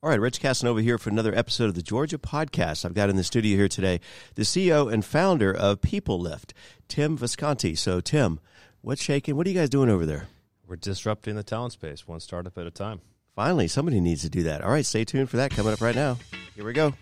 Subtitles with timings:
[0.00, 2.84] All right, Rich Casanova here for another episode of the Georgia Podcast.
[2.84, 3.98] I've got in the studio here today
[4.36, 6.54] the CEO and founder of People Lift,
[6.86, 7.74] Tim Visconti.
[7.74, 8.38] So, Tim,
[8.80, 9.34] what's shaking?
[9.34, 10.28] What are you guys doing over there?
[10.68, 13.00] We're disrupting the talent space one startup at a time.
[13.34, 14.62] Finally, somebody needs to do that.
[14.62, 16.16] All right, stay tuned for that coming up right now.
[16.54, 16.94] Here we go.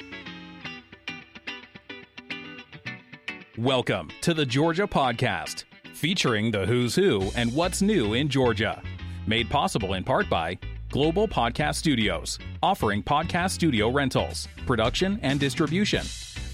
[3.58, 8.82] Welcome to the Georgia Podcast, featuring the who's who and what's new in Georgia.
[9.26, 10.58] Made possible in part by
[10.96, 16.00] Global Podcast Studios, offering podcast studio rentals, production, and distribution.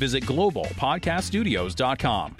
[0.00, 2.36] Visit globalpodcaststudios.com.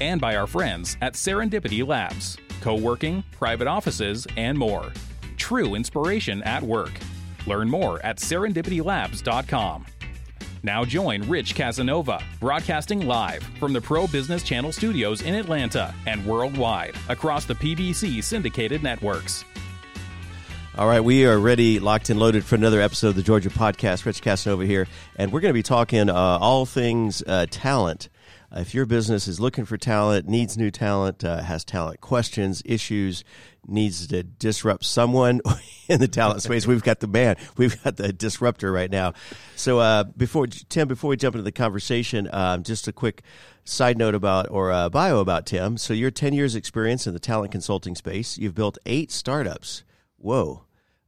[0.00, 4.94] And by our friends at Serendipity Labs, co working, private offices, and more.
[5.36, 6.92] True inspiration at work.
[7.46, 9.84] Learn more at serendipitylabs.com.
[10.62, 16.24] Now join Rich Casanova, broadcasting live from the Pro Business Channel studios in Atlanta and
[16.24, 19.44] worldwide across the PBC syndicated networks.
[20.74, 24.06] All right, we are ready, locked and loaded for another episode of the Georgia Podcast.
[24.06, 28.08] Rich Casanova here, and we're going to be talking uh, all things uh, talent.
[28.50, 32.62] Uh, if your business is looking for talent, needs new talent, uh, has talent questions,
[32.64, 33.22] issues,
[33.66, 35.42] needs to disrupt someone
[35.88, 39.12] in the talent space, we've got the man, we've got the disruptor right now.
[39.56, 43.20] So, uh, before Tim, before we jump into the conversation, um, just a quick
[43.64, 45.76] side note about or uh, bio about Tim.
[45.76, 48.38] So, you're 10 years experience in the talent consulting space.
[48.38, 49.84] You've built eight startups
[50.22, 50.64] whoa.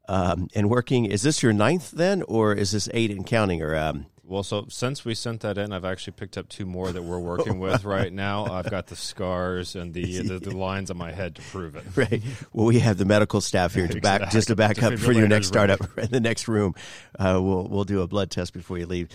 [0.07, 3.63] Um, and working, is this your ninth then, or is this eight and counting?
[3.63, 6.91] Or um, well, so since we sent that in, I've actually picked up two more
[6.91, 8.47] that we're working with right now.
[8.47, 11.85] I've got the scars and the, the, the lines on my head to prove it.
[11.95, 12.23] Right.
[12.53, 15.29] Well, we have the medical staff here to back just to back up for your
[15.29, 16.75] next startup in the next room.
[17.19, 19.09] Uh, we'll we'll do a blood test before you leave.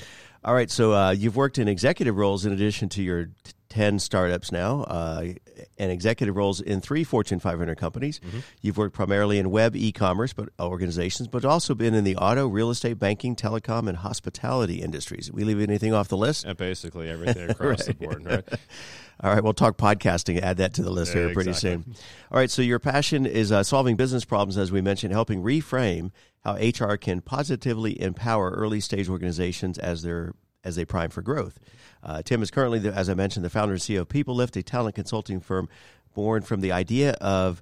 [0.44, 0.70] All right.
[0.70, 3.30] So uh, you've worked in executive roles in addition to your
[3.70, 5.26] 10 startups now uh,
[5.78, 8.20] and executive roles in three Fortune 500 companies.
[8.20, 8.40] Mm-hmm.
[8.62, 12.48] You've worked primarily in web e commerce but organizations, but also been in the auto,
[12.48, 15.32] real estate, banking, telecom, and hospitality industries.
[15.32, 16.46] We leave anything off the list?
[16.46, 18.00] Yeah, basically everything across right.
[18.00, 18.44] the board, right?
[19.22, 20.42] All right, we'll talk podcasting.
[20.42, 21.94] Add that to the list yeah, here pretty exactly.
[21.94, 21.96] soon.
[22.32, 26.12] All right, so your passion is uh, solving business problems, as we mentioned, helping reframe
[26.46, 30.34] how HR can positively empower early stage organizations as they're
[30.64, 31.60] as they prime for growth.
[32.04, 34.56] Uh, Tim is currently, the, as I mentioned, the founder and CEO of People Lift,
[34.58, 35.70] a talent consulting firm
[36.14, 37.62] born from the idea of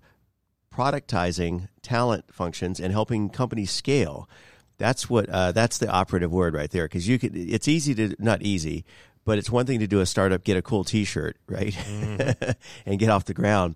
[0.73, 4.29] productizing talent functions and helping companies scale.
[4.77, 7.35] That's what uh, that's the operative word right there because you could.
[7.35, 8.85] It's easy to not easy,
[9.25, 12.55] but it's one thing to do a startup, get a cool T-shirt, right, mm.
[12.85, 13.75] and get off the ground.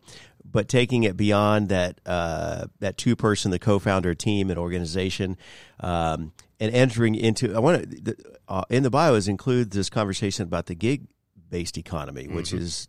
[0.49, 5.37] But taking it beyond that uh, that two person, the co-founder team and organization,
[5.79, 8.15] um, and entering into I want to
[8.47, 11.07] uh, in the bios include this conversation about the gig
[11.49, 12.59] based economy, which mm-hmm.
[12.59, 12.87] is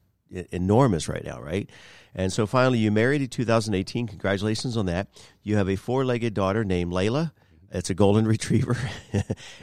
[0.53, 1.69] enormous right now, right?
[2.15, 4.06] And so finally, you married in 2018.
[4.06, 5.09] Congratulations on that.
[5.43, 7.32] You have a four legged daughter named Layla.
[7.71, 8.77] It's a golden retriever,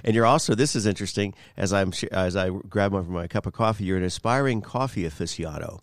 [0.04, 0.56] and you're also.
[0.56, 1.36] This is interesting.
[1.56, 5.04] As I'm as I grab one from my cup of coffee, you're an aspiring coffee
[5.04, 5.82] aficionado.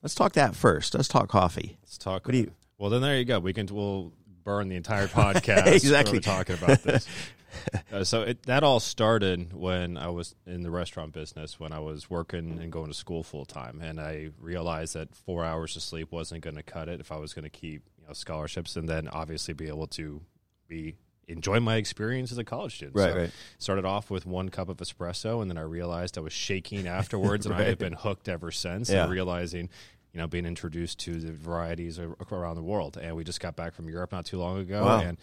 [0.00, 0.94] Let's talk that first.
[0.94, 1.76] Let's talk coffee.
[1.82, 2.24] Let's talk.
[2.24, 2.52] What do you?
[2.78, 3.40] Well, then there you go.
[3.40, 3.66] We can.
[3.66, 4.12] We'll
[4.44, 5.66] burn the entire podcast.
[5.66, 6.20] exactly.
[6.20, 7.08] talking about this.
[7.92, 11.78] uh, so it, that all started when I was in the restaurant business, when I
[11.78, 15.82] was working and going to school full time, and I realized that four hours of
[15.82, 18.76] sleep wasn't going to cut it if I was going to keep you know, scholarships,
[18.76, 20.22] and then obviously be able to
[20.66, 22.96] be enjoy my experience as a college student.
[22.96, 23.30] Right, so right.
[23.58, 27.46] Started off with one cup of espresso, and then I realized I was shaking afterwards,
[27.46, 27.54] and.
[27.54, 28.90] I have been hooked ever since.
[28.90, 29.04] Yeah.
[29.04, 29.68] And realizing
[30.12, 32.96] you know, being introduced to the varieties around the world.
[32.96, 35.00] And we just got back from Europe not too long ago, wow.
[35.00, 35.18] and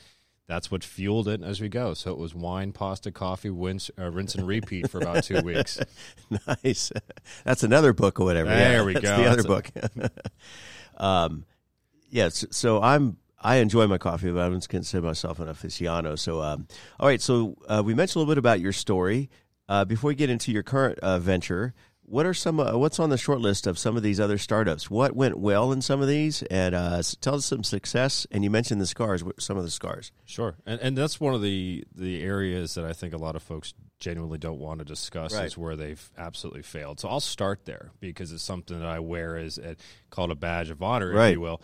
[0.47, 1.93] that's what fueled it as we go.
[1.93, 5.79] So it was wine, pasta, coffee, rinse, uh, rinse and repeat for about two weeks.
[6.63, 6.91] nice.
[7.43, 8.49] That's another book or whatever.
[8.49, 9.17] There yeah, we that's go.
[9.17, 9.71] The other book.
[10.97, 11.45] um,
[12.09, 12.43] yes.
[12.43, 13.17] Yeah, so I'm.
[13.37, 16.17] I enjoy my coffee, but I don't consider myself an aficionado.
[16.17, 16.67] So, um,
[16.99, 17.21] all right.
[17.21, 19.29] So uh, we mentioned a little bit about your story.
[19.69, 21.75] Uh, before we get into your current uh, venture,
[22.07, 22.59] what are some?
[22.59, 24.89] Uh, what's on the short list of some of these other startups?
[24.89, 28.27] What went well in some of these, and uh, tell us some success.
[28.31, 29.23] And you mentioned the scars.
[29.39, 30.11] Some of the scars.
[30.25, 33.43] Sure, and and that's one of the the areas that I think a lot of
[33.43, 35.45] folks genuinely don't want to discuss right.
[35.45, 36.99] is where they've absolutely failed.
[36.99, 39.75] So I'll start there because it's something that I wear as a,
[40.09, 41.29] called a badge of honor, right.
[41.29, 41.61] if you will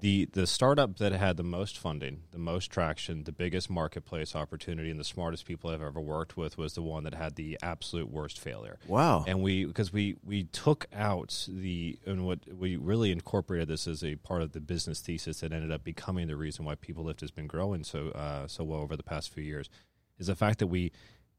[0.00, 4.90] the the startup that had the most funding, the most traction, the biggest marketplace opportunity,
[4.90, 8.10] and the smartest people I've ever worked with was the one that had the absolute
[8.10, 8.78] worst failure.
[8.86, 9.24] Wow!
[9.26, 14.04] And we because we we took out the and what we really incorporated this as
[14.04, 17.20] a part of the business thesis that ended up becoming the reason why People Lift
[17.20, 19.70] has been growing so uh, so well over the past few years
[20.18, 20.92] is the fact that we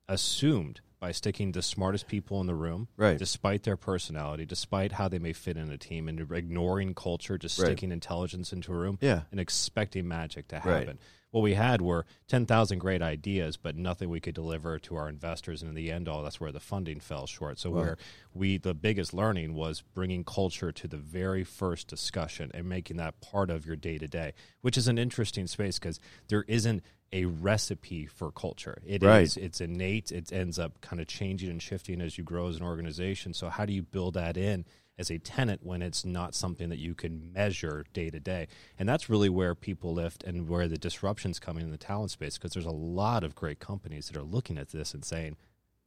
[0.08, 3.20] assumed by sticking the smartest people in the room, right.
[3.20, 7.60] despite their personality, despite how they may fit in a team, and ignoring culture, just
[7.60, 7.68] right.
[7.68, 9.22] sticking intelligence into a room, yeah.
[9.30, 10.88] and expecting magic to happen.
[10.88, 10.98] Right.
[11.32, 15.10] What we had were ten thousand great ideas, but nothing we could deliver to our
[15.10, 17.60] investors, and in the end, all that's where the funding fell short.
[17.60, 17.98] So, where
[18.34, 23.20] we the biggest learning was bringing culture to the very first discussion and making that
[23.20, 26.00] part of your day to day, which is an interesting space because
[26.30, 26.82] there isn't
[27.16, 28.82] a recipe for culture.
[28.86, 29.22] It right.
[29.22, 30.12] is, it's innate.
[30.12, 33.34] It ends up kind of changing and shifting as you grow as an organization.
[33.34, 34.66] So how do you build that in
[34.98, 38.50] as a tenant when it's not something that you can measure day to day?
[38.78, 42.38] And that's really where people lift and where the disruption's coming in the talent space
[42.38, 45.38] because there's a lot of great companies that are looking at this and saying,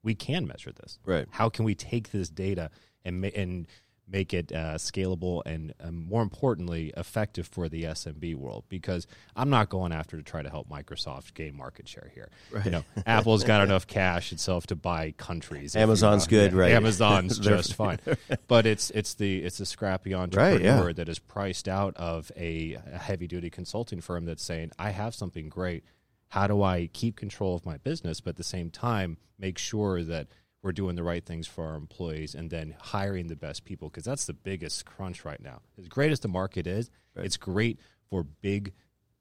[0.03, 0.99] we can measure this.
[1.05, 1.27] Right.
[1.29, 2.71] How can we take this data
[3.05, 3.67] and and
[4.11, 9.07] make it uh, scalable and um, more importantly effective for the SMB world because
[9.37, 12.31] I'm not going after to try to help Microsoft gain market share here.
[12.51, 12.65] Right.
[12.65, 15.77] You know, Apple's got enough cash itself to buy countries.
[15.77, 16.73] Amazon's good, right?
[16.73, 17.99] Amazon's just fine.
[18.47, 20.93] But it's it's the it's the scrappy entrepreneur right, yeah.
[20.93, 25.15] that is priced out of a, a heavy duty consulting firm that's saying, I have
[25.15, 25.85] something great.
[26.29, 30.03] How do I keep control of my business, but at the same time make sure
[30.03, 30.29] that
[30.63, 34.05] we're doing the right things for our employees and then hiring the best people because
[34.05, 35.61] that's the biggest crunch right now.
[35.79, 37.25] As great as the market is, right.
[37.25, 37.79] it's great
[38.11, 38.73] for big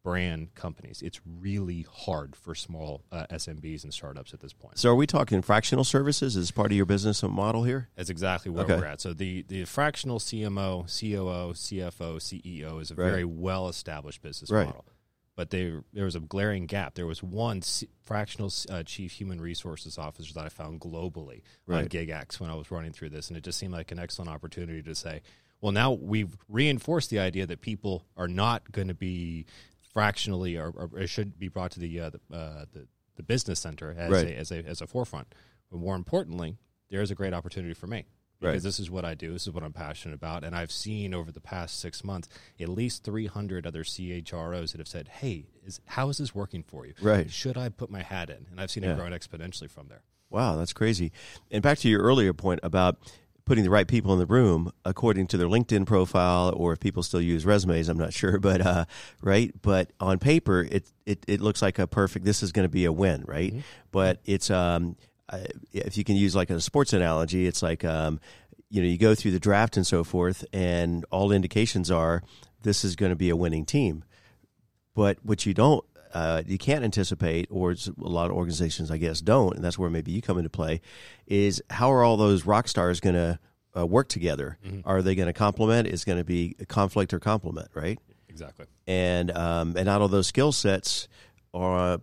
[0.03, 1.01] brand companies.
[1.01, 4.79] It's really hard for small uh, SMBs and startups at this point.
[4.79, 7.89] So, are we talking fractional services as part of your business model here?
[7.95, 8.77] That's exactly where okay.
[8.77, 9.01] we're at.
[9.01, 13.09] So, the, the fractional CMO, COO, CFO, CEO is a right.
[13.09, 14.67] very well established business right.
[14.67, 14.85] model
[15.37, 16.95] but there there was a glaring gap.
[16.95, 21.83] There was one C- fractional uh, chief human resources officer that I found globally right.
[21.83, 24.31] on GigX when I was running through this, and it just seemed like an excellent
[24.31, 25.21] opportunity to say,
[25.61, 29.45] well, now we've reinforced the idea that people are not going to be
[29.93, 33.95] fractionally or, or, should be brought to the uh, the, uh, the, the business center
[33.95, 34.27] as right.
[34.27, 35.33] a, as a as a forefront.
[35.69, 36.57] But more importantly,
[36.89, 38.05] there is a great opportunity for me
[38.39, 38.61] because right.
[38.61, 39.33] this is what I do.
[39.33, 40.43] This is what I'm passionate about.
[40.43, 42.29] And I've seen over the past six months
[42.59, 46.85] at least 300 other CHROs that have said, "Hey, is how is this working for
[46.85, 46.93] you?
[47.01, 47.31] Right?
[47.31, 48.93] Should I put my hat in?" And I've seen yeah.
[48.93, 50.01] it growing exponentially from there.
[50.29, 51.11] Wow, that's crazy.
[51.49, 52.97] And back to your earlier point about
[53.45, 57.01] putting the right people in the room according to their LinkedIn profile, or if people
[57.01, 58.85] still use resumes, I'm not sure, but uh,
[59.21, 59.51] right.
[59.61, 62.25] But on paper, it, it it looks like a perfect.
[62.25, 63.51] This is going to be a win, right?
[63.51, 63.61] Mm-hmm.
[63.91, 64.97] But it's um,
[65.74, 68.19] if you can use like a sports analogy, it's like um,
[68.69, 72.24] you know you go through the draft and so forth, and all indications are
[72.63, 74.03] this is going to be a winning team.
[74.95, 79.21] But what you don't, uh, you can't anticipate, or a lot of organizations, I guess,
[79.21, 80.81] don't, and that's where maybe you come into play.
[81.27, 83.39] Is how are all those rock stars going to
[83.77, 84.57] uh, work together?
[84.65, 84.81] Mm-hmm.
[84.85, 85.88] Are they going to complement?
[85.88, 88.00] Is going to be a conflict or complement, right?
[88.30, 88.65] Exactly.
[88.88, 91.07] And um, and out of those skill sets
[91.53, 92.00] are,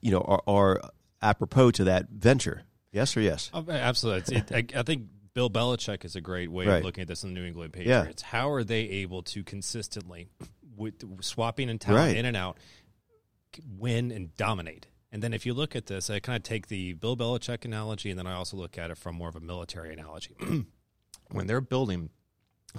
[0.00, 0.80] you know, are, are
[1.26, 2.62] apropos to that venture.
[2.92, 3.50] Yes or yes?
[3.52, 4.36] Oh, absolutely.
[4.36, 6.76] It, I, I, think Bill Belichick is a great way right.
[6.78, 8.22] of looking at this in the New England Patriots.
[8.22, 8.28] Yeah.
[8.28, 10.28] How are they able to consistently,
[10.76, 12.16] with swapping and talent right.
[12.16, 12.58] in and out,
[13.78, 14.86] win and dominate?
[15.12, 18.10] And then if you look at this, I kind of take the Bill Belichick analogy,
[18.10, 20.36] and then I also look at it from more of a military analogy.
[21.30, 22.10] when they're building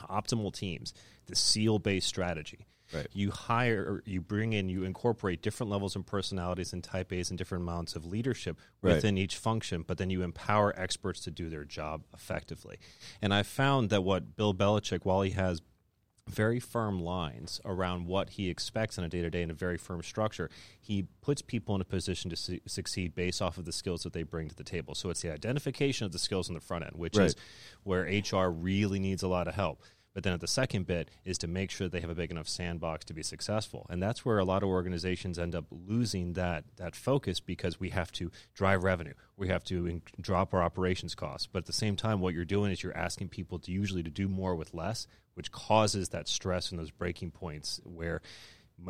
[0.09, 0.93] optimal teams,
[1.27, 3.07] the SEAL based strategy Right.
[3.11, 7.37] You hire, you bring in, you incorporate different levels and personalities and type A's and
[7.37, 9.21] different amounts of leadership within right.
[9.21, 12.77] each function, but then you empower experts to do their job effectively.
[13.21, 15.61] And I found that what Bill Belichick, while he has
[16.27, 19.77] very firm lines around what he expects in a day to day and a very
[19.77, 20.49] firm structure.
[20.79, 24.13] He puts people in a position to su- succeed based off of the skills that
[24.13, 24.93] they bring to the table.
[24.95, 27.27] So it's the identification of the skills on the front end, which right.
[27.27, 27.35] is
[27.83, 29.81] where HR really needs a lot of help.
[30.17, 32.47] But then at the second bit is to make sure they have a big enough
[32.47, 33.85] sandbox to be successful.
[33.87, 37.91] And that's where a lot of organizations end up losing that, that focus because we
[37.91, 39.13] have to drive revenue.
[39.35, 41.45] We have to in- drop our operations costs.
[41.45, 44.09] But at the same time, what you're doing is you're asking people to usually to
[44.09, 45.05] do more with less,
[45.35, 48.23] which causes that stress and those breaking points where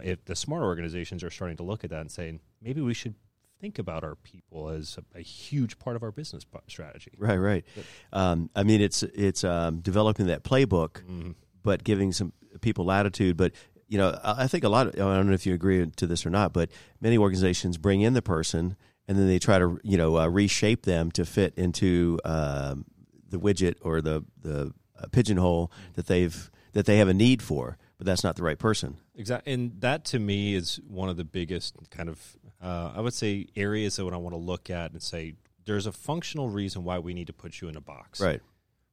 [0.02, 3.16] if the smarter organizations are starting to look at that and saying, maybe we should
[3.60, 7.12] think about our people as a, a huge part of our business strategy.
[7.18, 7.66] Right, right.
[8.14, 11.32] Um, I mean, it's it's um, developing that playbook, mm-hmm.
[11.64, 13.38] but giving some people latitude.
[13.38, 13.54] But
[13.88, 14.88] you know, I think a lot.
[14.88, 16.70] Of, I don't know if you agree to this or not, but
[17.02, 18.76] many organizations bring in the person
[19.08, 22.86] and then they try to you know uh, reshape them to fit into um,
[23.30, 27.78] the widget or the the uh, pigeonhole that they've that they have a need for
[27.98, 28.98] but that's not the right person.
[29.16, 33.14] Exactly, and that to me is one of the biggest kind of uh, I would
[33.14, 35.36] say areas that I want to look at and say
[35.66, 38.20] there's a functional reason why we need to put you in a box.
[38.20, 38.42] Right.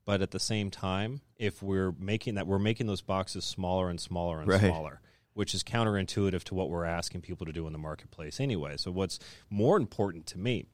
[0.04, 3.98] But at the same time, if we're making that, we're making those boxes smaller and
[3.98, 4.60] smaller and right.
[4.60, 5.00] smaller,
[5.32, 8.76] which is counterintuitive to what we're asking people to do in the marketplace anyway.
[8.76, 9.18] So, what's
[9.48, 10.66] more important to me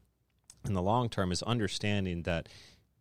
[0.64, 2.48] in the long term is understanding that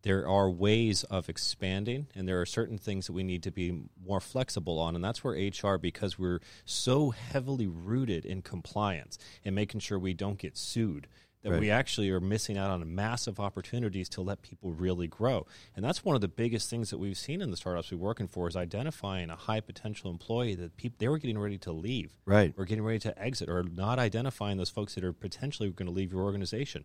[0.02, 3.82] there are ways of expanding and there are certain things that we need to be
[4.06, 9.54] more flexible on and that's where hr because we're so heavily rooted in compliance and
[9.54, 11.06] making sure we don't get sued
[11.42, 11.60] that right.
[11.60, 15.46] we actually are missing out on massive opportunities to let people really grow.
[15.74, 18.28] And that's one of the biggest things that we've seen in the startups we're working
[18.28, 22.12] for is identifying a high potential employee that people they were getting ready to leave
[22.26, 22.52] right.
[22.58, 25.94] or getting ready to exit or not identifying those folks that are potentially going to
[25.94, 26.84] leave your organization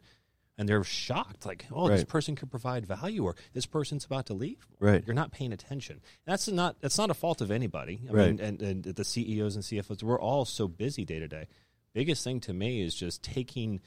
[0.58, 1.96] and they're shocked like oh right.
[1.96, 4.66] this person could provide value or this person's about to leave.
[4.80, 5.04] Right.
[5.06, 6.02] You're not paying attention.
[6.26, 8.02] That's not that's not a fault of anybody.
[8.10, 8.28] I right.
[8.28, 11.48] mean and, and the ceos and cfos we're all so busy day to day.
[11.94, 13.82] Biggest thing to me is just taking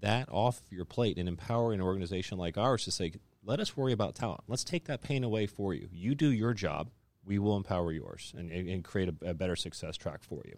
[0.00, 3.12] that off your plate and empowering an organization like ours to say
[3.42, 4.42] let us worry about talent.
[4.48, 5.88] Let's take that pain away for you.
[5.92, 6.90] You do your job.
[7.24, 10.56] We will empower yours and, and create a, a better success track for you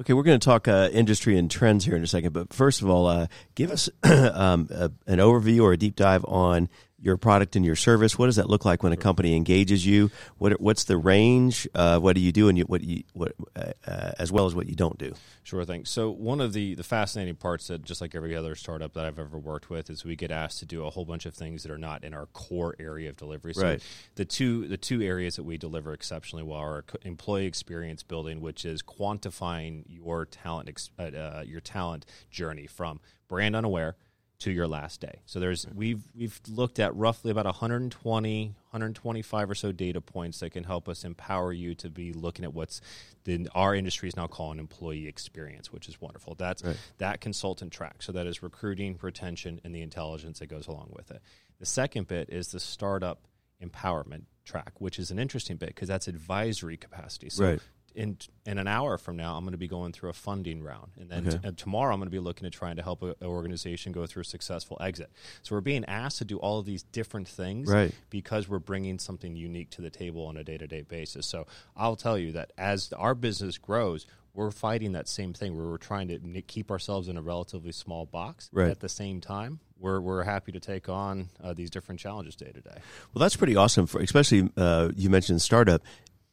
[0.00, 2.82] Okay, we're going to talk uh, industry and trends here in a second, but first
[2.82, 6.68] of all, uh, give us um, a, an overview or a deep dive on
[7.04, 8.18] your product and your service.
[8.18, 10.10] What does that look like when a company engages you?
[10.38, 11.68] What what's the range?
[11.74, 14.66] Uh, what do you do and you, what you what uh, as well as what
[14.66, 15.14] you don't do?
[15.42, 15.84] Sure thing.
[15.84, 19.18] So one of the the fascinating parts that just like every other startup that I've
[19.18, 21.70] ever worked with is we get asked to do a whole bunch of things that
[21.70, 23.52] are not in our core area of delivery.
[23.52, 23.82] So right.
[24.14, 28.64] the two the two areas that we deliver exceptionally well are employee experience building, which
[28.64, 33.96] is quantifying your talent uh, uh, your talent journey from brand unaware
[34.44, 35.20] to your last day.
[35.24, 35.78] So there's mm-hmm.
[35.78, 40.86] we've we've looked at roughly about 120 125 or so data points that can help
[40.86, 42.82] us empower you to be looking at what's
[43.24, 46.34] the, our industry is now calling employee experience, which is wonderful.
[46.34, 46.76] That's right.
[46.98, 48.02] that consultant track.
[48.02, 51.22] So that is recruiting, retention, and the intelligence that goes along with it.
[51.58, 53.22] The second bit is the startup
[53.62, 57.30] empowerment track, which is an interesting bit because that's advisory capacity.
[57.30, 57.60] So right
[57.94, 60.92] in in an hour from now, I'm going to be going through a funding round,
[60.98, 61.38] and then okay.
[61.38, 64.06] t- and tomorrow I'm going to be looking at trying to help an organization go
[64.06, 65.10] through a successful exit.
[65.42, 67.92] So we're being asked to do all of these different things, right.
[68.10, 71.26] Because we're bringing something unique to the table on a day to day basis.
[71.26, 71.46] So
[71.76, 75.76] I'll tell you that as our business grows, we're fighting that same thing where we're
[75.76, 78.50] trying to keep ourselves in a relatively small box.
[78.52, 78.68] Right.
[78.68, 82.50] At the same time, we're, we're happy to take on uh, these different challenges day
[82.50, 82.78] to day.
[83.12, 83.86] Well, that's pretty awesome.
[83.86, 85.82] For especially uh, you mentioned startup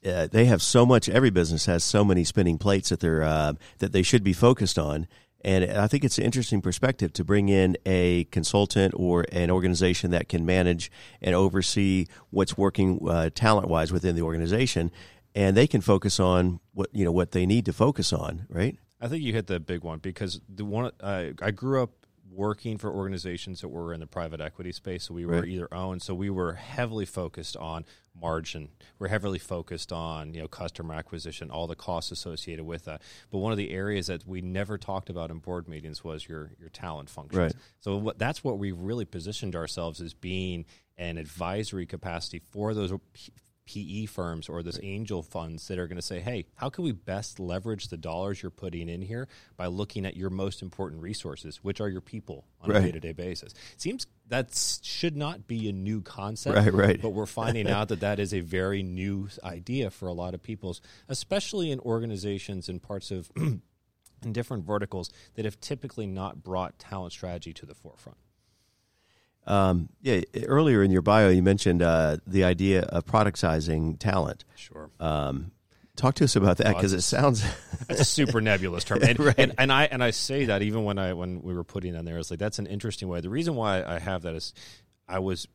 [0.06, 1.10] uh, they have so much.
[1.10, 4.80] Every business has so many spinning plates that they're uh, that they should be focused
[4.80, 5.08] on.
[5.44, 10.12] And I think it's an interesting perspective to bring in a consultant or an organization
[10.12, 14.92] that can manage and oversee what's working uh, talent wise within the organization,
[15.34, 18.46] and they can focus on what you know what they need to focus on.
[18.50, 18.78] Right.
[19.00, 22.01] I think you hit the big one because the one I grew up
[22.34, 25.06] working for organizations that were in the private equity space.
[25.06, 25.48] So we were right.
[25.48, 26.02] either owned.
[26.02, 27.86] So we were heavily focused on
[28.20, 28.70] margin.
[29.00, 33.02] We're heavily focused on you know customer acquisition, all the costs associated with that.
[33.32, 36.52] But one of the areas that we never talked about in board meetings was your
[36.60, 37.38] your talent functions.
[37.38, 37.54] Right.
[37.80, 40.66] So what, that's what we've really positioned ourselves as being
[40.98, 42.94] an advisory capacity for those
[43.66, 46.92] PE firms or those angel funds that are going to say, hey, how can we
[46.92, 49.28] best leverage the dollars you're putting in here
[49.58, 52.80] by looking at your most important resources, which are your people on right.
[52.80, 53.54] a day to day basis?
[53.74, 56.56] It seems that should not be a new concept.
[56.56, 57.02] Right, right.
[57.02, 60.42] But we're finding out that that is a very new idea for a lot of
[60.42, 60.76] people,
[61.08, 63.32] especially in organizations and parts of.
[64.24, 68.20] in different verticals that have typically not brought talent strategy to the forefront.
[69.48, 74.46] Um, yeah, earlier in your bio, you mentioned uh, the idea of productizing talent.
[74.56, 74.90] Sure.
[75.00, 75.52] Um,
[75.96, 77.44] talk to us about that because it sounds
[77.90, 79.36] it's a super nebulous term, and, right.
[79.38, 82.06] and, and I and I say that even when I when we were putting on
[82.06, 83.22] there, it's like that's an interesting way.
[83.22, 84.54] The reason why I have that is
[85.08, 85.48] I was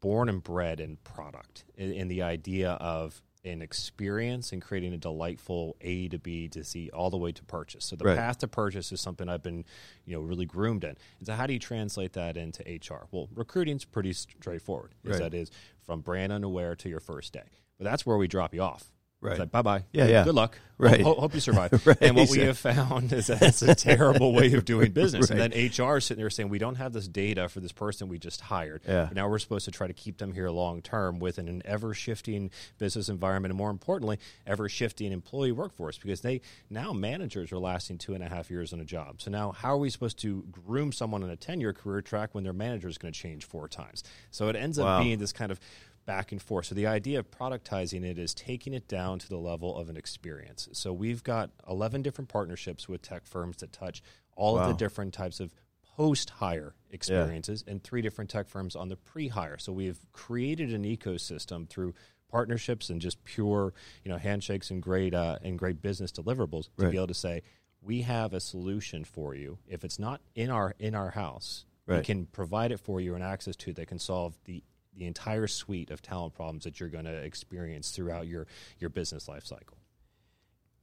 [0.00, 4.96] born and bred in product, in, in the idea of an experience and creating a
[4.96, 7.84] delightful A to B to C all the way to purchase.
[7.84, 8.16] So the right.
[8.16, 9.64] path to purchase is something I've been,
[10.04, 10.96] you know, really groomed in.
[11.18, 13.06] And so how do you translate that into HR?
[13.10, 14.94] Well, recruiting's pretty straightforward.
[15.04, 15.30] Is right.
[15.30, 15.50] that is
[15.84, 17.60] from brand unaware to your first day.
[17.78, 18.90] But that's where we drop you off.
[19.24, 19.38] Right.
[19.38, 19.84] Like, bye bye.
[19.92, 20.24] Yeah, yeah.
[20.24, 20.58] Good luck.
[20.76, 21.02] Right.
[21.02, 21.86] Hope, hope you survive.
[21.86, 21.96] right.
[22.00, 25.30] And what we have found is that it's a terrible way of doing business.
[25.30, 25.40] right.
[25.40, 28.08] And then HR is sitting there saying, we don't have this data for this person
[28.08, 28.82] we just hired.
[28.86, 29.08] Yeah.
[29.12, 32.50] Now we're supposed to try to keep them here long term within an ever shifting
[32.78, 37.98] business environment and more importantly, ever shifting employee workforce because they now managers are lasting
[37.98, 39.22] two and a half years on a job.
[39.22, 42.34] So now how are we supposed to groom someone on a 10 year career track
[42.34, 44.02] when their manager is going to change four times?
[44.32, 44.98] So it ends wow.
[44.98, 45.60] up being this kind of
[46.06, 46.66] back and forth.
[46.66, 49.96] So the idea of productizing it is taking it down to the level of an
[49.96, 50.68] experience.
[50.72, 54.02] So we've got 11 different partnerships with tech firms that touch
[54.36, 54.62] all wow.
[54.62, 55.54] of the different types of
[55.96, 57.72] post hire experiences yeah.
[57.72, 59.58] and three different tech firms on the pre hire.
[59.58, 61.94] So we've created an ecosystem through
[62.30, 66.84] partnerships and just pure, you know, handshakes and great uh, and great business deliverables to
[66.84, 66.90] right.
[66.90, 67.42] be able to say
[67.80, 69.58] we have a solution for you.
[69.68, 71.98] If it's not in our in our house, Right.
[71.98, 74.62] It can provide it for you and access to that can solve the
[74.96, 78.46] the entire suite of talent problems that you're going to experience throughout your
[78.78, 79.78] your business life cycle.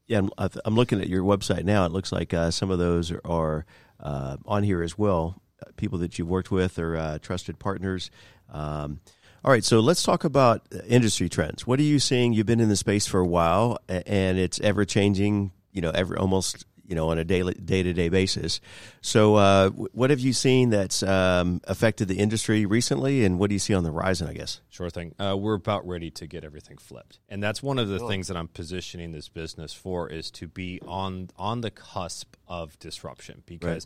[0.07, 1.85] Yeah, I'm, I'm looking at your website now.
[1.85, 3.65] It looks like uh, some of those are, are
[3.99, 5.41] uh, on here as well.
[5.77, 8.09] People that you've worked with or uh, trusted partners.
[8.49, 8.99] Um,
[9.43, 11.65] all right, so let's talk about industry trends.
[11.65, 12.33] What are you seeing?
[12.33, 15.51] You've been in the space for a while, and it's ever changing.
[15.71, 18.61] You know, every almost you know on a daily day to day basis.
[19.01, 23.55] So, uh, what have you seen that's um, affected the industry recently, and what do
[23.55, 24.27] you see on the horizon?
[24.27, 24.61] I guess.
[24.69, 25.15] Sure thing.
[25.19, 28.37] Uh, we're about ready to get everything flipped, and that's one of the things that
[28.37, 33.85] I'm positioning this business for is to be on on the cusp of disruption because.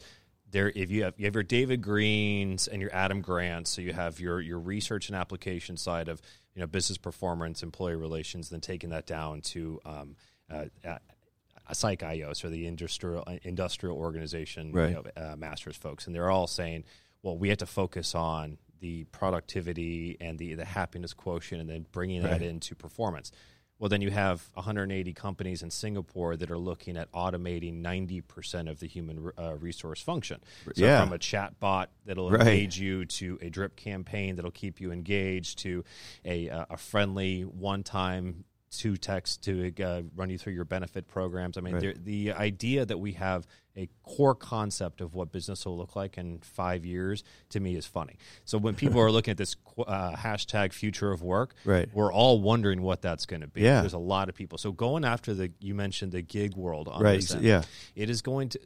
[0.52, 3.92] There, if you have you have your David Greens and your Adam Grants, so you
[3.92, 6.22] have your your research and application side of
[6.54, 10.16] you know business performance, employee relations, then taking that down to um,
[10.50, 10.66] uh,
[11.68, 14.90] uh, Psych IOS or the industrial industrial organization Right.
[14.90, 16.84] you know, uh, masters folks, and they're all saying,
[17.24, 21.86] well, we have to focus on the productivity and the the happiness quotient, and then
[21.92, 22.32] bringing Right.
[22.40, 23.32] that into performance.
[23.78, 28.80] Well, then you have 180 companies in Singapore that are looking at automating 90% of
[28.80, 30.40] the human uh, resource function.
[30.76, 31.02] So Yeah.
[31.04, 32.42] from a chat bot that'll Right.
[32.48, 35.84] engage you to a drip campaign that'll keep you engaged to
[36.24, 38.46] a, uh, a friendly one-time
[38.78, 41.58] two text to uh, run you through your benefit programs.
[41.58, 42.04] I mean, Right.
[42.06, 43.46] the idea that we have
[43.78, 47.86] a core concept of what business will look like in five years to me is
[47.86, 48.16] funny.
[48.46, 49.56] So when people are looking at this
[49.86, 51.90] uh, hashtag future of work, Right.
[51.94, 53.62] we're all wondering what that's going to be.
[53.62, 53.82] Yeah.
[53.82, 54.58] There's a lot of people.
[54.58, 57.64] So going after the, you mentioned the gig world on Right, this end, yeah.
[57.96, 58.60] it is going to,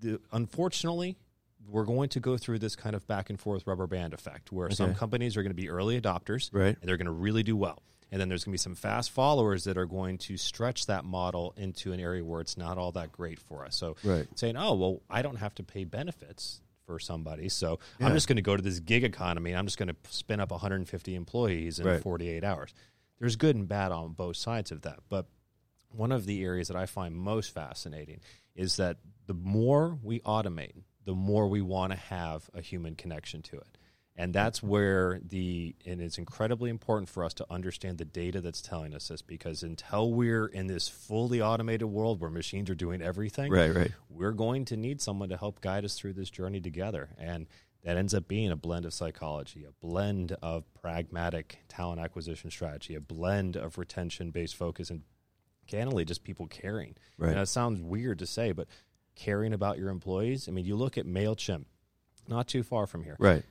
[0.00, 1.16] the, unfortunately,
[1.68, 4.68] we're going to go through this kind of back and forth rubber band effect where
[4.70, 6.76] some companies are going to be early adopters Right.
[6.80, 7.82] and they're going to really do well.
[8.12, 11.04] And then there's going to be some fast followers that are going to stretch that
[11.04, 13.74] model into an area where it's not all that great for us.
[13.74, 14.28] So Right.
[14.36, 17.48] saying, oh, well, I don't have to pay benefits for somebody.
[17.48, 18.06] So Yeah.
[18.06, 20.40] I'm just going to go to this gig economy and I'm just going to spin
[20.40, 22.02] up 150 employees in Right.
[22.02, 22.74] 48 hours.
[23.18, 24.98] There's good and bad on both sides of that.
[25.08, 25.26] But
[25.88, 28.20] one of the areas that I find most fascinating
[28.54, 33.40] is that the more we automate, the more we want to have a human connection
[33.42, 33.78] to it.
[34.14, 38.60] And that's where the, and it's incredibly important for us to understand the data that's
[38.60, 43.00] telling us this because until we're in this fully automated world where machines are doing
[43.00, 43.90] everything, Right, right.
[44.10, 47.08] we're going to need someone to help guide us through this journey together.
[47.18, 47.46] And
[47.84, 52.94] that ends up being a blend of psychology, a blend of pragmatic talent acquisition strategy,
[52.94, 55.02] a blend of retention based focus, and
[55.66, 56.94] candidly, just people caring.
[57.18, 57.30] Right.
[57.30, 58.68] And it sounds weird to say, but
[59.16, 60.48] caring about your employees.
[60.48, 61.64] I mean, you look at MailChimp,
[62.28, 63.16] not too far from here.
[63.18, 63.42] Right.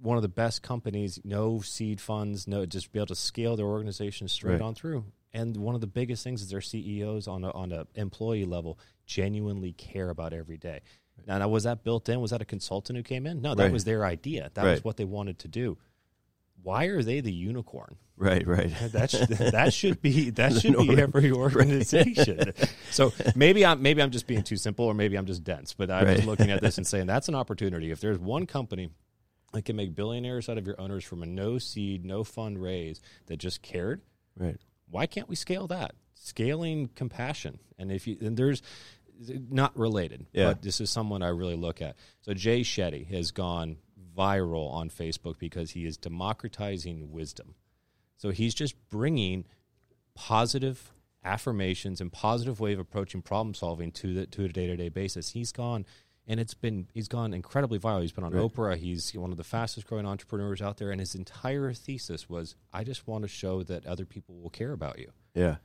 [0.00, 3.66] One of the best companies, no seed funds, no, just be able to scale their
[3.66, 4.60] organization straight Right.
[4.62, 5.04] on through.
[5.32, 8.78] And one of the biggest things is their CEOs on a, on a employee level
[9.06, 10.80] genuinely care about every day.
[11.26, 12.20] Now, now, was that built in?
[12.20, 13.42] Was that a consultant who came in?
[13.42, 13.72] No, that Right.
[13.72, 14.50] was their idea.
[14.54, 14.70] That Right.
[14.72, 15.76] was what they wanted to do.
[16.62, 17.96] Why are they the unicorn?
[18.16, 18.70] Right, right.
[18.92, 22.52] That should, that should be that should be every organization.
[22.90, 25.74] So maybe I'm maybe I'm just being too simple, or maybe I'm just dense.
[25.74, 27.90] But I'm just looking at this and saying that's an opportunity.
[27.90, 28.90] If there's one company
[29.52, 33.00] that can make billionaires out of your owners from a no seed, no fund raise
[33.26, 34.02] that just cared,
[34.36, 34.56] Right.
[34.90, 35.94] why can't we scale that?
[36.14, 38.60] Scaling compassion, and if you and there's
[39.50, 40.50] not related, Yeah.
[40.50, 41.96] but this is someone I really look at.
[42.20, 43.78] So Jay Shetty has gone
[44.16, 47.54] viral on Facebook because he is democratizing wisdom.
[48.16, 49.44] So he's just bringing
[50.14, 50.92] positive
[51.24, 54.88] affirmations and positive way of approaching problem solving to the to a day to day
[54.88, 55.30] basis.
[55.30, 55.84] He's gone
[56.28, 58.02] and it's been he's gone incredibly viral.
[58.02, 58.44] He's been on Right.
[58.44, 58.76] Oprah.
[58.76, 62.84] He's one of the fastest growing entrepreneurs out there, and his entire thesis was, "I
[62.84, 65.56] just want to show that other people will care about you." Yeah.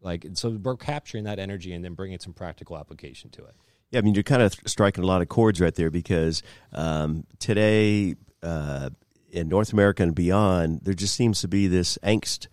[0.00, 3.54] Like so, we're capturing that energy and then bringing some practical application to it.
[3.90, 7.24] Yeah, I mean, you're kind of striking a lot of chords right there because um,
[7.38, 8.90] today uh,
[9.30, 12.48] in North America and beyond, there just seems to be this angst,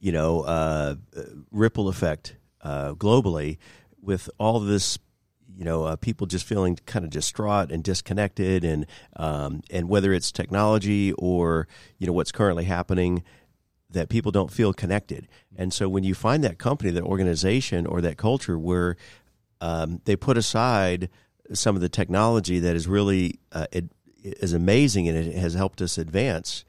[0.00, 3.58] you know, uh, uh, ripple effect uh, globally
[4.00, 4.98] with all this,
[5.56, 10.12] you know, uh, people just feeling kind of distraught and disconnected, and um, and whether
[10.12, 11.66] it's technology or
[11.98, 13.22] you know what's currently happening
[13.88, 15.28] that people don't feel connected.
[15.56, 18.96] And so when you find that company, that organization, or that culture where
[19.60, 21.08] um, they put aside
[21.52, 23.66] some of the technology that is really uh,
[24.52, 26.64] amazing and it has helped us advance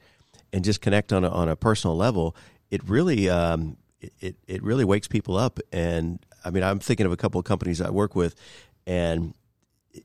[0.52, 2.34] and just connect on a, on a personal level,
[2.70, 3.76] it really um,
[4.20, 5.58] it it really wakes people up.
[5.72, 8.34] And I mean, I'm thinking of a couple of companies I work with,
[8.88, 9.34] and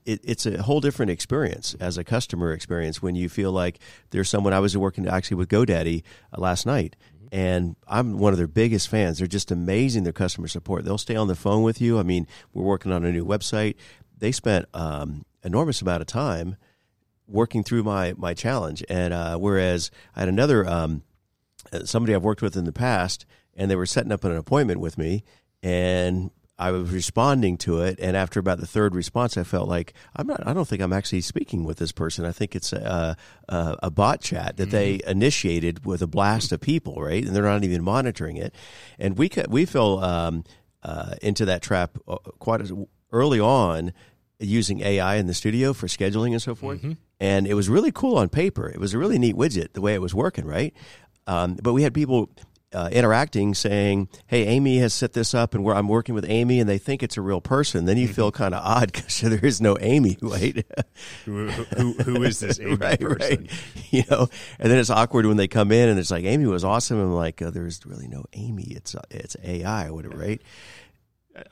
[0.04, 4.28] it, it's a whole different experience as a customer experience when you feel like there's
[4.28, 4.52] someone.
[4.52, 6.02] I was working actually with GoDaddy
[6.36, 6.94] uh, last night,
[7.32, 9.18] and I'm one of their biggest fans.
[9.18, 10.04] They're just amazing.
[10.04, 10.84] Their customer support.
[10.84, 11.98] They'll stay on the phone with you.
[11.98, 13.76] I mean, we're working on a new website.
[14.18, 16.56] They spent um, enormous amount of time
[17.26, 18.84] working through my my challenge.
[18.90, 21.02] And uh, whereas I had another um,
[21.84, 24.98] somebody I've worked with in the past, and they were setting up an appointment with
[24.98, 25.24] me,
[25.62, 29.92] and I was responding to it, and after about the third response, I felt like
[30.14, 30.46] I'm not.
[30.46, 32.24] I don't think I'm actually speaking with this person.
[32.24, 33.16] I think it's a
[33.48, 34.70] a, a bot chat that mm-hmm.
[34.70, 37.24] they initiated with a blast of people, right?
[37.24, 38.54] And they're not even monitoring it.
[38.98, 40.44] And we we fell um,
[40.84, 42.60] uh, into that trap uh, quite
[43.10, 43.92] early on,
[44.38, 46.78] using AI in the studio for scheduling and so forth.
[46.78, 46.92] Mm-hmm.
[47.18, 48.68] And it was really cool on paper.
[48.68, 50.74] It was a really neat widget the way it was working, right?
[51.26, 52.30] Um, but we had people
[52.74, 56.68] uh, interacting, saying, "Hey, Amy has set this up, and I'm working with Amy, and
[56.68, 58.42] they think it's a real person." Then you feel mm-hmm.
[58.42, 60.18] kind of odd because there is no Amy.
[60.22, 60.66] Wait,
[61.24, 63.48] who, who, who is this Amy right, person?
[63.48, 63.50] Right.
[63.90, 66.64] You know, and then it's awkward when they come in and it's like Amy was
[66.64, 66.98] awesome.
[66.98, 68.64] I'm like, oh, there's really no Amy.
[68.64, 70.42] It's uh, it's AI whatever, right?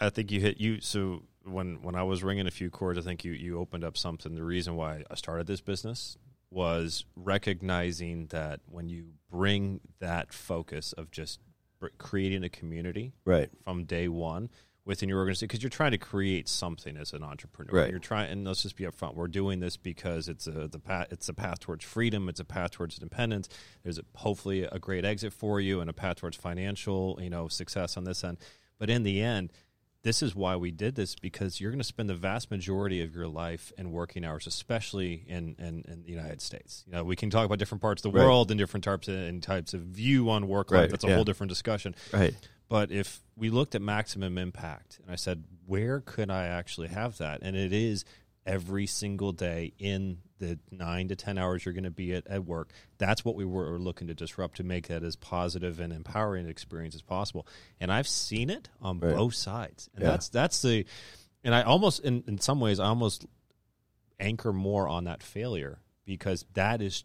[0.00, 0.80] I think you hit you.
[0.80, 3.96] So when when I was ringing a few chords, I think you you opened up
[3.96, 4.35] something.
[4.35, 6.16] The reason why I started this business
[6.52, 11.40] was recognizing that when you bring that focus of just
[11.98, 14.48] creating a community right from day one
[14.84, 17.82] within your organization because you're trying to create something as an entrepreneur.
[17.82, 17.90] Right.
[17.90, 19.14] You're trying, and let's just be upfront.
[19.14, 21.08] We're doing this because it's a the path.
[21.10, 22.28] It's a path towards freedom.
[22.28, 23.48] It's a path towards independence.
[23.82, 27.48] There's a, hopefully a great exit for you and a path towards financial, you know,
[27.48, 28.38] success on this end.
[28.78, 29.52] But in the end,
[30.02, 33.14] this is why we did this because you're going to spend the vast majority of
[33.14, 36.84] your life in working hours, especially in, in, in the United States.
[36.86, 38.24] You know, we can talk about different parts of the right.
[38.24, 40.80] world and different types of, and types of view on work life.
[40.80, 40.90] Right.
[40.90, 41.14] That's a yeah.
[41.14, 41.94] whole different discussion.
[42.12, 42.34] Right.
[42.68, 47.18] But if we looked at maximum impact, and I said, where could I actually have
[47.18, 47.40] that?
[47.42, 48.04] And it is
[48.44, 52.44] every single day in the nine to 10 hours you're going to be at, at
[52.44, 52.70] work.
[52.98, 56.96] That's what we were looking to disrupt to make that as positive and empowering experience
[56.96, 57.46] as possible.
[57.81, 59.14] And I've seen it on right.
[59.14, 59.88] both sides.
[59.94, 60.11] And yeah.
[60.11, 60.85] that's, that's the,
[61.44, 63.24] and I almost, in, in some ways, I almost
[64.18, 67.05] anchor more on that failure because that is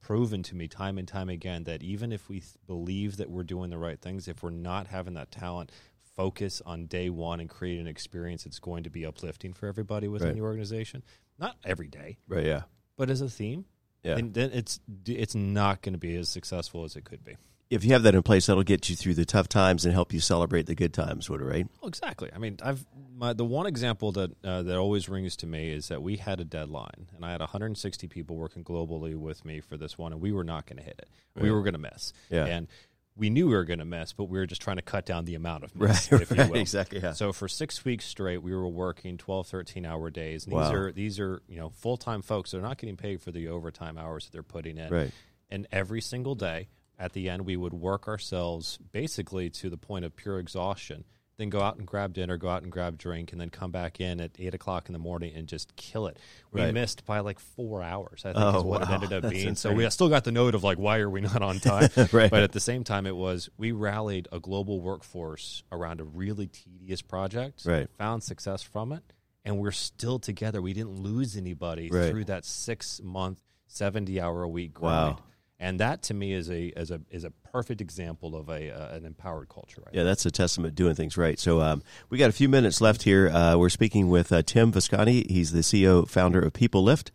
[0.00, 3.70] proven to me time and time again that even if we believe that we're doing
[3.70, 5.70] the right things, if we're not having that talent,
[6.16, 10.08] focus on day one and create an experience that's going to be uplifting for everybody
[10.08, 10.36] within right.
[10.36, 11.02] the organization.
[11.38, 12.44] Not every day, right?
[12.44, 12.62] Yeah,
[12.96, 13.64] but as a theme,
[14.02, 17.36] yeah, and then it's it's not going to be as successful as it could be.
[17.70, 20.12] If you have that in place, that'll get you through the tough times and help
[20.12, 21.44] you celebrate the good times, would it?
[21.44, 21.66] Right?
[21.80, 22.28] Well, exactly.
[22.34, 22.84] I mean, I've
[23.16, 26.38] my the one example that uh, that always rings to me is that we had
[26.40, 30.20] a deadline, and I had 160 people working globally with me for this one, and
[30.20, 31.08] we were not going to hit it.
[31.40, 32.12] We were going to miss.
[32.28, 32.44] Yeah.
[32.44, 32.68] And
[33.16, 35.24] we knew we were going to miss, but we were just trying to cut down
[35.24, 36.56] the amount of miss, right, if you will.
[36.56, 37.00] exactly.
[37.00, 37.12] Yeah.
[37.12, 40.44] So for six weeks straight, we were working 12, 13 hour days.
[40.44, 40.62] And wow.
[40.62, 42.52] these are these are you know full time folks.
[42.52, 44.90] They're not getting paid for the overtime hours that they're putting in.
[44.90, 45.10] Right.
[45.50, 50.04] And every single day, at the end, we would work ourselves basically to the point
[50.04, 51.04] of pure exhaustion
[51.38, 54.00] then go out and grab dinner, go out and grab drink, and then come back
[54.00, 56.18] in at eight o'clock in the morning and just kill it.
[56.52, 56.74] We right.
[56.74, 58.22] missed by like four hours.
[58.24, 58.86] I think oh, is what wow.
[58.86, 59.48] it ended up That's being.
[59.48, 59.70] Insane.
[59.70, 61.88] So we still got the note of like, why are we not on time?
[62.12, 62.30] right.
[62.30, 66.48] But at the same time, it was we rallied a global workforce around a really
[66.48, 67.62] tedious project.
[67.64, 67.88] Right.
[67.98, 69.02] Found success from it,
[69.44, 70.60] and we're still together.
[70.60, 72.10] We didn't lose anybody right.
[72.10, 75.16] through that six month, seventy hour a week grind.
[75.16, 75.22] Wow
[75.62, 78.96] and that to me is a is a is a perfect example of a uh,
[78.96, 79.80] an empowered culture.
[79.86, 81.38] Right yeah, that's a testament doing things right.
[81.38, 83.30] So um, we got a few minutes left here.
[83.30, 85.24] Uh, we're speaking with uh, Tim Visconti.
[85.28, 87.12] He's the CEO founder of People Lift,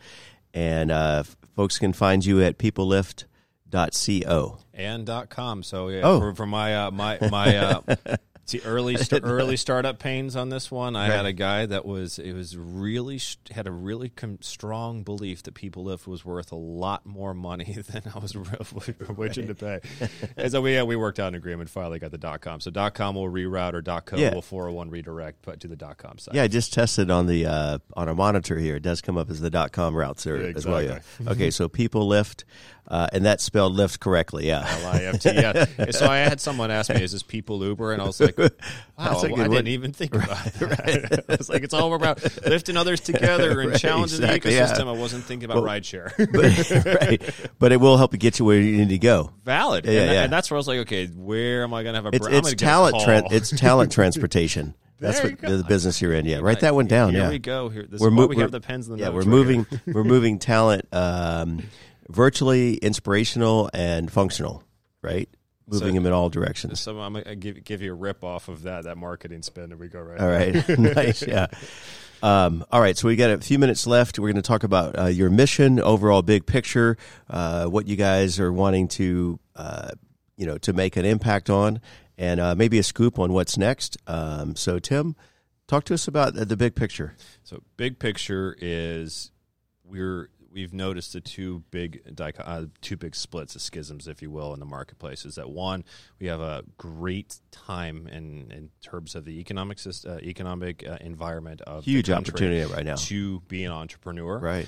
[0.53, 1.23] and uh,
[1.55, 3.25] folks can find you at people lift
[3.69, 5.63] peoplelift.co and dot .com.
[5.63, 6.19] So yeah, oh.
[6.19, 7.81] for, for my uh, my my uh,
[8.47, 10.95] See early st- early startup pains on this one.
[10.95, 11.17] I right.
[11.17, 13.19] had a guy that was it was really
[13.51, 17.65] had a really com- strong belief that People Lift was worth a lot more money
[17.91, 18.33] than I was
[19.17, 19.81] willing to pay.
[20.37, 21.69] and so we yeah, we worked out an agreement.
[21.69, 22.61] Finally got the dot com.
[22.61, 24.33] So dot com will reroute or dot co yeah.
[24.33, 26.33] will four hundred one redirect but to the dot com site.
[26.33, 28.77] Yeah, I just tested on the uh, on a monitor here.
[28.77, 30.87] It does come up as the dot com routes there yeah, exactly.
[30.87, 31.01] as well.
[31.25, 31.31] Yeah.
[31.31, 32.45] okay, so People Lift.
[32.89, 34.65] Uh, and that's spelled lift correctly, yeah.
[34.65, 35.91] L-I-F-T, yeah.
[35.91, 38.49] so I had someone ask me, "Is this people Uber?" And I was like, "Wow,
[38.97, 39.67] I didn't one.
[39.67, 41.23] even think about it." Right.
[41.29, 44.85] it's like it's all about lifting others together and right, challenging exactly, the ecosystem.
[44.85, 44.91] Yeah.
[44.91, 47.49] I wasn't thinking about well, rideshare, but, right.
[47.59, 49.31] But it will help you get you where you need to go.
[49.43, 50.23] Valid, yeah, and, yeah.
[50.23, 52.27] and that's where I was like, "Okay, where am I going to have a?" It's,
[52.27, 53.01] it's talent.
[53.01, 54.75] Tra- it's talent transportation.
[54.99, 56.25] That's what the business you're in.
[56.25, 57.13] Yeah, write that one down.
[57.13, 57.69] Here yeah, we go.
[57.69, 59.09] Here, this we're is mo- we have the pens and the yeah.
[59.09, 59.65] We're moving.
[59.85, 60.87] we're moving talent.
[60.91, 61.63] Um,
[62.09, 64.63] virtually inspirational and functional,
[65.01, 65.29] right?
[65.67, 66.79] Moving so, them in all directions.
[66.79, 69.79] So I'm gonna give give you a rip off of that that marketing spin, and
[69.79, 70.19] we go right.
[70.19, 71.47] All right, nice, yeah.
[72.23, 74.17] Um, all right, so we got a few minutes left.
[74.17, 76.97] We're going to talk about uh, your mission, overall big picture,
[77.29, 79.91] uh, what you guys are wanting to, uh,
[80.35, 81.79] you know, to make an impact on,
[82.17, 83.97] and uh, maybe a scoop on what's next.
[84.07, 85.15] Um, so, Tim,
[85.67, 87.15] talk to us about the big picture.
[87.43, 89.31] So, big picture is
[89.83, 94.53] we're we've noticed the two big uh, two big splits, the schisms, if you will,
[94.53, 95.25] in the marketplace.
[95.25, 95.83] Is that one?
[96.19, 101.61] We have a great time in in terms of the economic uh, economic uh, environment
[101.61, 104.39] of huge opportunity right now to be an entrepreneur.
[104.39, 104.67] Right.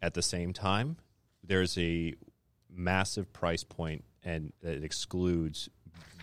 [0.00, 0.96] At the same time,
[1.42, 2.14] there's a
[2.70, 5.68] massive price point, and it excludes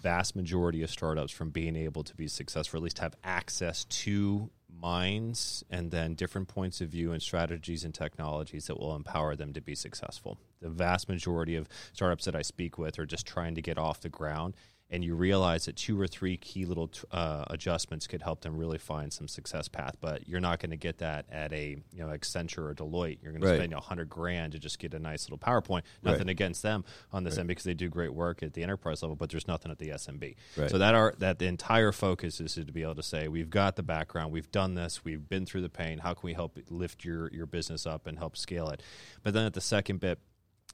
[0.02, 4.50] vast majority of startups from being able to be successful, at least have access to
[4.80, 9.54] minds and then different points of view and strategies and technologies that will empower them
[9.54, 10.38] to be successful.
[10.62, 14.02] The vast majority of startups that I speak with are just trying to get off
[14.02, 14.56] the ground
[14.92, 18.78] and you realize that two or three key little uh, adjustments could help them really
[18.78, 19.98] find some success path.
[20.00, 23.18] But you're not going to get that at a you know Accenture or Deloitte.
[23.22, 23.52] You're going right.
[23.52, 25.82] to spend a hundred grand to just get a nice little PowerPoint.
[26.04, 26.30] Nothing right.
[26.30, 27.42] against them on this right.
[27.42, 29.90] end because they do great work at the enterprise level, but there's nothing at the
[29.90, 30.36] SMB.
[30.70, 33.76] So that are that the entire focus is to be able to say we've got
[33.76, 35.98] the background, we've done this, we've been through the pain.
[35.98, 38.84] How can we help lift your your business up and help scale it?
[39.24, 40.20] But then at the second bit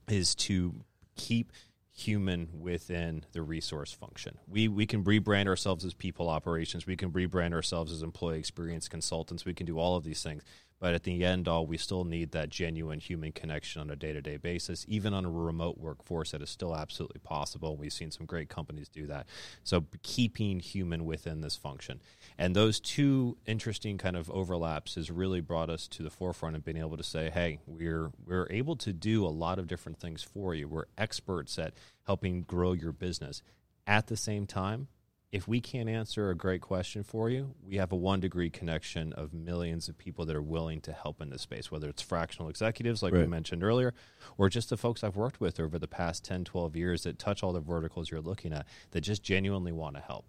[0.10, 0.76] is to
[1.16, 1.52] keep
[1.94, 4.38] human within the resource function.
[4.48, 6.86] We we can rebrand ourselves as people operations.
[6.86, 9.46] We can rebrand ourselves as employee experience consultants.
[9.46, 10.44] We can do all of these things.
[10.82, 14.14] But at the end, all we still need that genuine human connection on a day
[14.14, 16.32] to day basis, even on a remote workforce.
[16.32, 17.78] That is still absolutely possible.
[17.78, 19.28] We've seen some great companies do that.
[19.64, 22.02] So keeping human within this function,
[22.36, 26.66] and those two interesting kind of overlaps has really brought us to the forefront of
[26.66, 30.24] being able to say, hey, we're we're able to do a lot of different things
[30.24, 30.68] for you.
[30.68, 31.76] We're experts at
[32.08, 33.44] helping grow your business.
[33.86, 34.88] At the same time,
[35.32, 39.14] if we can't answer a great question for you, we have a one degree connection
[39.14, 42.50] of millions of people that are willing to help in this space, whether it's fractional
[42.50, 43.22] executives, like right.
[43.22, 43.94] we mentioned earlier,
[44.38, 47.44] or just the folks I've worked with over the past 10, 12 years that touch
[47.44, 50.26] all the verticals you're looking at that just genuinely want to help.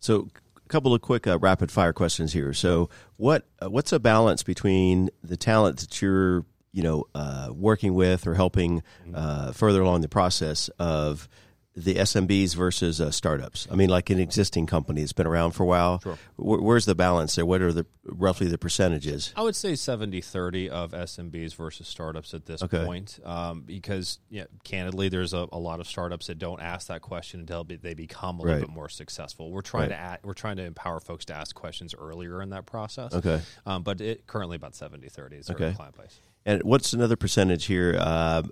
[0.00, 2.54] So, a couple of quick uh, rapid fire questions here.
[2.54, 7.92] So, what uh, what's a balance between the talent that you're you know uh, working
[7.92, 9.14] with or helping mm-hmm.
[9.14, 11.28] uh, further along the process of
[11.76, 13.66] the SMBs versus uh, startups?
[13.70, 16.00] I mean, like an existing company that's been around for a while.
[16.00, 16.18] Sure.
[16.36, 17.46] where's the balance there?
[17.46, 19.32] What are the roughly the percentages?
[19.36, 22.84] I would say 70-30 of SMBs versus startups at this okay.
[22.84, 27.00] point, um, because yeah, candidly, there's a, a, lot of startups that don't ask that
[27.00, 29.50] question until they become a little bit more successful.
[29.50, 30.20] We're trying right.
[30.22, 33.14] to we're trying to empower folks to ask questions earlier in that process.
[33.14, 35.72] Okay, um, but it currently about 70-30 is okay.
[35.72, 36.18] client base.
[36.46, 37.96] And what's another percentage here?
[37.98, 38.42] Uh,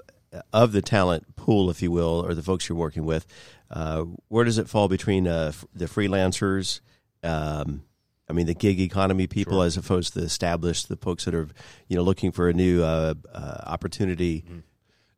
[0.53, 3.27] of the talent pool, if you will, or the folks you're working with,
[3.71, 6.81] uh, where does it fall between uh, f- the freelancers?
[7.23, 7.85] Um,
[8.29, 9.67] I mean, the gig economy people, sure.
[9.67, 11.49] as opposed to the established, the folks that are,
[11.89, 14.43] you know, looking for a new uh, uh opportunity.
[14.43, 14.59] Mm-hmm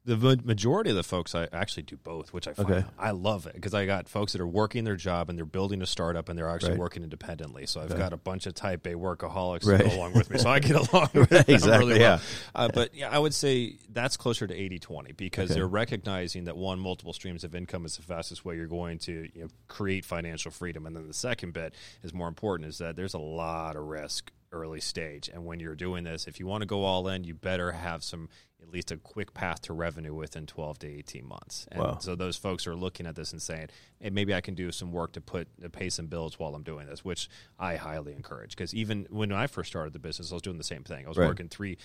[0.06, 2.84] the majority of the folks I actually do both, which I find okay.
[2.98, 5.80] I love it because I got folks that are working their job and they're building
[5.80, 6.80] a startup and they're actually right.
[6.80, 7.64] working independently.
[7.64, 9.80] So I've got a bunch of Type A workaholics right.
[9.80, 12.18] go along with me, so I get along with them exactly, really well.
[12.18, 12.20] Yeah.
[12.54, 15.58] Uh, but yeah, I would say that's closer to 80-20 because okay.
[15.58, 19.28] they're recognizing that one, multiple streams of income is the fastest way you're going to
[19.34, 22.94] you know, create financial freedom, and then the second bit is more important is that
[22.94, 25.28] there's a lot of risk early stage.
[25.28, 28.02] And when you're doing this, if you want to go all in, you better have
[28.02, 28.28] some
[28.62, 31.66] at least a quick path to revenue within 12 to 18 months.
[31.70, 31.98] And wow.
[32.00, 33.68] so those folks are looking at this and saying,
[34.00, 36.62] hey, maybe I can do some work to put to pay some bills while I'm
[36.62, 38.56] doing this, which I highly encourage.
[38.56, 41.04] Because even when I first started the business, I was doing the same thing.
[41.04, 41.28] I was right.
[41.28, 41.76] working three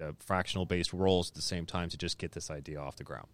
[0.00, 2.96] uh, the fractional based roles at the same time to just get this idea off
[2.96, 3.26] the ground.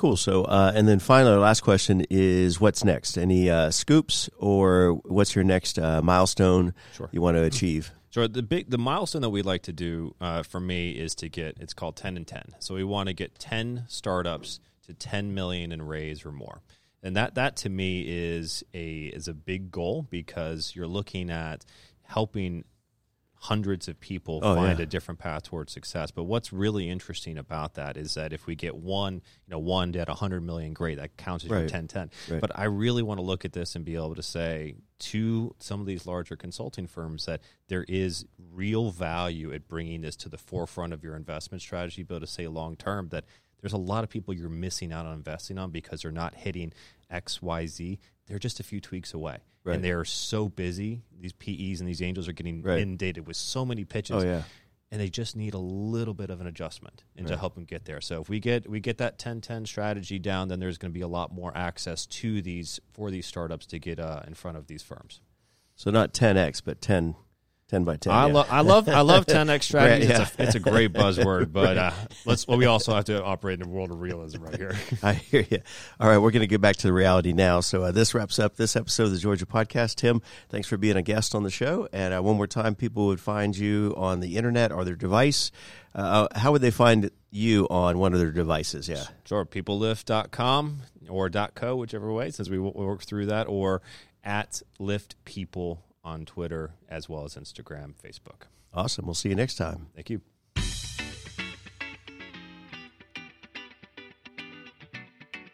[0.00, 0.16] Cool.
[0.16, 3.18] So, uh, and then finally, our last question is what's next?
[3.18, 7.10] Any uh, scoops or what's your next uh, milestone sure.
[7.12, 7.92] you want to achieve?
[8.12, 11.28] So the big the milestone that we like to do uh, for me is to
[11.28, 12.42] get it's called ten and ten.
[12.58, 16.60] So we want to get ten startups to ten million in raise or more,
[17.04, 21.64] and that that to me is a is a big goal because you're looking at
[22.02, 22.64] helping
[23.42, 24.82] hundreds of people oh, find yeah.
[24.82, 26.10] a different path towards success.
[26.10, 29.96] But what's really interesting about that is that if we get one, you know, one
[29.96, 31.60] at 100 million, great, that counts as right.
[31.60, 32.10] your 10 10.
[32.28, 32.40] Right.
[32.40, 35.80] But I really want to look at this and be able to say to some
[35.80, 40.36] of these larger consulting firms that there is real value at bringing this to the
[40.36, 43.24] forefront of your investment strategy, be able to say long term that
[43.62, 46.74] there's a lot of people you're missing out on investing on because they're not hitting
[47.10, 47.98] X, Y, Z.
[48.30, 49.38] They're just a few tweaks away.
[49.64, 49.74] Right.
[49.74, 51.02] And they're so busy.
[51.20, 52.78] These PEs and these angels are getting right.
[52.78, 54.22] inundated with so many pitches.
[54.22, 54.42] Oh, yeah.
[54.92, 57.34] And they just need a little bit of an adjustment and right.
[57.34, 58.00] to help them get there.
[58.00, 61.02] So if we get we get that 10-10 strategy down, then there's going to be
[61.02, 64.68] a lot more access to these for these startups to get uh, in front of
[64.68, 65.20] these firms.
[65.74, 67.16] So not 10x, but 10
[67.70, 68.12] 10 by 10.
[68.12, 68.32] I, yeah.
[68.32, 70.10] lo- I love I love 10x strategies.
[70.10, 71.92] Right, it's, a, it's a great buzzword, but uh,
[72.24, 72.46] let's.
[72.48, 74.74] Well, we also have to operate in a world of realism right here.
[75.04, 75.60] I hear you.
[76.00, 77.60] All right, we're going to get back to the reality now.
[77.60, 79.94] So uh, this wraps up this episode of the Georgia Podcast.
[79.94, 81.88] Tim, thanks for being a guest on the show.
[81.92, 85.52] And uh, one more time, people would find you on the internet or their device.
[85.94, 88.88] Uh, how would they find you on one of their devices?
[88.88, 89.04] Yeah.
[89.24, 90.78] Sure, peoplelift.com
[91.08, 93.80] or .co, whichever way, since we work through that, or
[94.24, 98.42] at Lift People on Twitter as well as Instagram, Facebook.
[98.72, 99.06] Awesome.
[99.06, 99.88] We'll see you next time.
[99.94, 100.20] Thank you.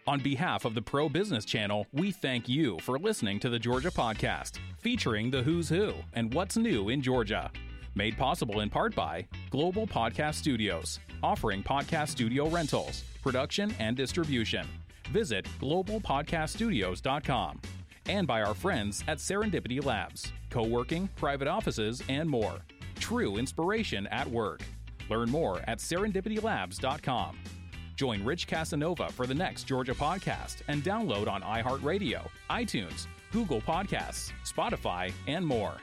[0.09, 3.91] On behalf of the Pro Business Channel, we thank you for listening to the Georgia
[3.91, 7.51] Podcast, featuring the who's who and what's new in Georgia.
[7.97, 14.65] Made possible in part by Global Podcast Studios, offering podcast studio rentals, production, and distribution.
[15.11, 17.61] Visit globalpodcaststudios.com.
[18.09, 22.59] And by our friends at Serendipity Labs, co working, private offices, and more.
[23.01, 24.61] True inspiration at work.
[25.11, 27.39] Learn more at serendipitylabs.com.
[27.97, 34.33] Join Rich Casanova for the next Georgia podcast and download on iHeartRadio, iTunes, Google Podcasts,
[34.45, 35.75] Spotify, and more.